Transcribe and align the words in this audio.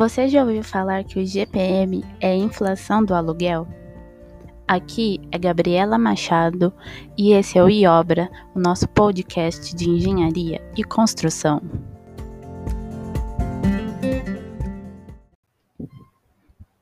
Você 0.00 0.28
já 0.28 0.40
ouviu 0.40 0.64
falar 0.64 1.04
que 1.04 1.18
o 1.18 1.26
GPM 1.26 2.02
é 2.22 2.30
a 2.30 2.34
inflação 2.34 3.04
do 3.04 3.14
aluguel? 3.14 3.68
Aqui 4.66 5.20
é 5.30 5.38
Gabriela 5.38 5.98
Machado 5.98 6.72
e 7.18 7.34
esse 7.34 7.58
é 7.58 7.62
o 7.62 7.68
iObra, 7.68 8.30
o 8.54 8.58
nosso 8.58 8.88
podcast 8.88 9.76
de 9.76 9.90
engenharia 9.90 10.58
e 10.74 10.82
construção. 10.82 11.60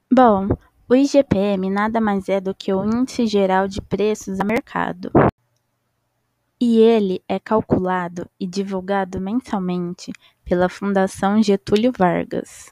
Bom, 0.09 0.47
o 0.89 0.95
IGPM 0.95 1.71
nada 1.71 2.01
mais 2.01 2.29
é 2.29 2.41
do 2.41 2.55
que 2.55 2.73
o 2.73 2.85
Índice 2.85 3.27
Geral 3.27 3.67
de 3.67 3.83
Preços 3.83 4.39
a 4.39 4.45
Mercado. 4.45 5.11
E 6.61 6.79
ele 6.79 7.21
é 7.29 7.41
calculado 7.41 8.31
e 8.39 8.47
divulgado 8.47 9.21
mensalmente 9.21 10.13
pela 10.45 10.69
Fundação 10.69 11.43
Getúlio 11.43 11.91
Vargas. 11.91 12.71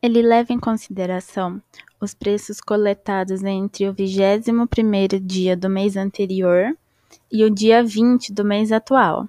Ele 0.00 0.22
leva 0.22 0.52
em 0.52 0.60
consideração 0.60 1.60
os 2.00 2.14
preços 2.14 2.60
coletados 2.60 3.42
entre 3.42 3.88
o 3.88 3.94
21º 3.94 5.18
dia 5.18 5.56
do 5.56 5.68
mês 5.68 5.96
anterior 5.96 6.76
e 7.32 7.44
o 7.44 7.50
dia 7.50 7.82
20 7.82 8.32
do 8.32 8.44
mês 8.44 8.70
atual. 8.70 9.28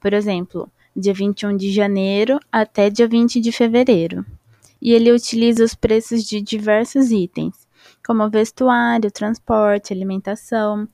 Por 0.00 0.12
exemplo, 0.12 0.70
dia 0.94 1.12
21 1.12 1.56
de 1.56 1.72
janeiro 1.72 2.38
até 2.52 2.88
dia 2.88 3.08
20 3.08 3.40
de 3.40 3.50
fevereiro. 3.50 4.24
E 4.80 4.92
ele 4.92 5.10
utiliza 5.10 5.64
os 5.64 5.74
preços 5.74 6.22
de 6.22 6.40
diversos 6.40 7.10
itens, 7.10 7.66
como 8.06 8.30
vestuário, 8.30 9.10
transporte, 9.10 9.92
alimentação, 9.92 10.86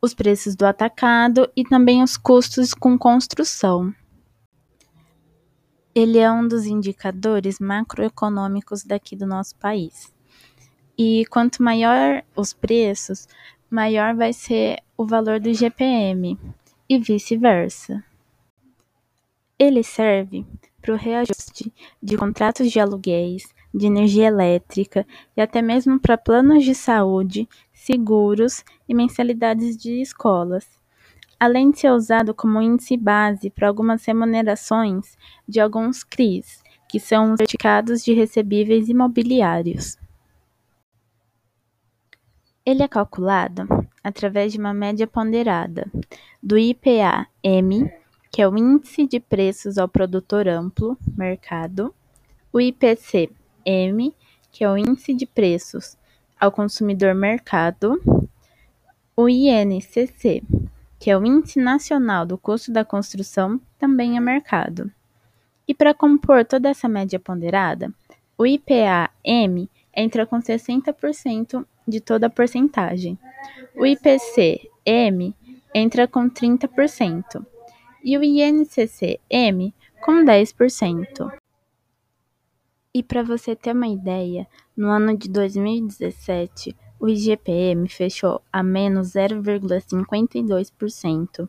os 0.00 0.14
preços 0.14 0.56
do 0.56 0.64
atacado 0.64 1.50
e 1.54 1.64
também 1.64 2.02
os 2.02 2.16
custos 2.16 2.72
com 2.72 2.96
construção. 2.96 3.92
Ele 5.94 6.18
é 6.18 6.28
um 6.30 6.48
dos 6.48 6.66
indicadores 6.66 7.60
macroeconômicos 7.60 8.82
daqui 8.82 9.14
do 9.14 9.26
nosso 9.26 9.54
país. 9.56 10.12
E 10.98 11.24
quanto 11.26 11.62
maior 11.62 12.24
os 12.34 12.52
preços, 12.52 13.28
maior 13.70 14.12
vai 14.12 14.32
ser 14.32 14.82
o 14.96 15.06
valor 15.06 15.38
do 15.38 15.54
GPM 15.54 16.36
e 16.88 16.98
vice-versa. 16.98 18.02
Ele 19.56 19.84
serve 19.84 20.44
para 20.82 20.94
o 20.94 20.96
reajuste 20.96 21.72
de 22.02 22.16
contratos 22.16 22.72
de 22.72 22.80
aluguéis, 22.80 23.54
de 23.72 23.86
energia 23.86 24.26
elétrica 24.26 25.06
e 25.36 25.40
até 25.40 25.62
mesmo 25.62 26.00
para 26.00 26.18
planos 26.18 26.64
de 26.64 26.74
saúde, 26.74 27.48
seguros 27.72 28.64
e 28.88 28.94
mensalidades 28.94 29.76
de 29.76 30.00
escolas 30.00 30.83
além 31.38 31.70
de 31.70 31.80
ser 31.80 31.90
usado 31.90 32.34
como 32.34 32.60
índice 32.60 32.96
base 32.96 33.50
para 33.50 33.68
algumas 33.68 34.04
remunerações 34.04 35.16
de 35.48 35.60
alguns 35.60 36.02
CRIs, 36.02 36.62
que 36.88 37.00
são 37.00 37.32
os 37.32 37.38
certificados 37.38 38.04
de 38.04 38.12
recebíveis 38.12 38.88
imobiliários. 38.88 39.98
Ele 42.64 42.82
é 42.82 42.88
calculado 42.88 43.66
através 44.02 44.52
de 44.52 44.58
uma 44.58 44.72
média 44.72 45.06
ponderada 45.06 45.90
do 46.42 46.56
IPA-M, 46.56 47.90
que 48.30 48.40
é 48.40 48.48
o 48.48 48.56
Índice 48.56 49.06
de 49.06 49.20
Preços 49.20 49.76
ao 49.76 49.88
Produtor 49.88 50.48
Amplo, 50.48 50.96
mercado, 51.16 51.94
o 52.52 52.60
IPC-M, 52.60 54.14
que 54.50 54.64
é 54.64 54.70
o 54.70 54.78
Índice 54.78 55.12
de 55.14 55.26
Preços 55.26 55.96
ao 56.40 56.50
Consumidor 56.50 57.14
Mercado, 57.14 58.00
o 59.16 59.28
INCC, 59.28 60.42
que 61.04 61.10
é 61.10 61.18
o 61.18 61.26
Índice 61.26 61.60
Nacional 61.60 62.24
do 62.24 62.38
Custo 62.38 62.72
da 62.72 62.82
Construção, 62.82 63.60
também 63.78 64.16
é 64.16 64.20
mercado. 64.20 64.90
E 65.68 65.74
para 65.74 65.92
compor 65.92 66.46
toda 66.46 66.70
essa 66.70 66.88
média 66.88 67.20
ponderada, 67.20 67.92
o 68.38 68.46
IPA-M 68.46 69.68
entra 69.94 70.24
com 70.24 70.38
60% 70.38 71.66
de 71.86 72.00
toda 72.00 72.28
a 72.28 72.30
porcentagem. 72.30 73.18
O 73.76 73.84
IPC-M 73.84 75.34
entra 75.74 76.08
com 76.08 76.26
30% 76.30 77.44
e 78.02 78.16
o 78.16 78.24
INCC-M 78.24 79.74
com 80.00 80.24
10%. 80.24 81.32
E 82.94 83.02
para 83.02 83.22
você 83.22 83.54
ter 83.54 83.72
uma 83.72 83.88
ideia, 83.88 84.46
no 84.74 84.88
ano 84.88 85.14
de 85.14 85.28
2017, 85.28 86.74
o 87.04 87.08
IGPM 87.08 87.86
fechou 87.86 88.40
a 88.50 88.62
menos 88.62 89.08
0,52%, 89.08 91.46